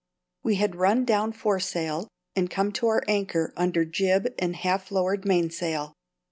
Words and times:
We 0.41 0.55
had 0.55 0.77
run 0.77 1.05
down 1.05 1.31
foresail 1.31 2.07
and 2.35 2.49
come 2.49 2.71
to 2.71 2.87
our 2.87 3.03
anchor 3.07 3.53
under 3.55 3.85
jib 3.85 4.33
and 4.39 4.55
half 4.55 4.89
lowered 4.89 5.25
mainsail. 5.25 5.93